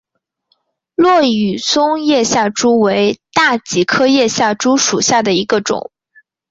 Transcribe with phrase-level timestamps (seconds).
[0.95, 5.91] 落羽松叶下珠为大戟科叶下珠属下的一个种。